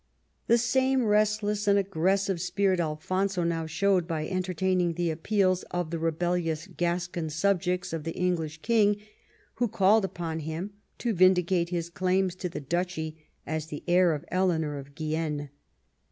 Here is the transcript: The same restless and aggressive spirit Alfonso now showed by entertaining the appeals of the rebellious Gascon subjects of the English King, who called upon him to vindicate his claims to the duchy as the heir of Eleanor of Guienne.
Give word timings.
The 0.47 0.57
same 0.57 1.05
restless 1.05 1.67
and 1.67 1.77
aggressive 1.77 2.41
spirit 2.41 2.79
Alfonso 2.79 3.43
now 3.43 3.67
showed 3.67 4.07
by 4.07 4.27
entertaining 4.27 4.93
the 4.93 5.11
appeals 5.11 5.61
of 5.69 5.91
the 5.91 5.99
rebellious 5.99 6.65
Gascon 6.75 7.29
subjects 7.29 7.93
of 7.93 8.03
the 8.03 8.15
English 8.15 8.63
King, 8.63 8.97
who 9.57 9.67
called 9.67 10.03
upon 10.03 10.39
him 10.39 10.73
to 10.97 11.13
vindicate 11.13 11.69
his 11.69 11.91
claims 11.91 12.33
to 12.37 12.49
the 12.49 12.59
duchy 12.59 13.27
as 13.45 13.67
the 13.67 13.83
heir 13.87 14.13
of 14.13 14.25
Eleanor 14.31 14.79
of 14.79 14.95
Guienne. 14.95 15.51